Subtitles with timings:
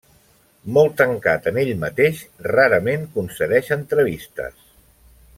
[0.77, 4.65] Molt tancat en ell mateix, rarament concedeix entrevistes.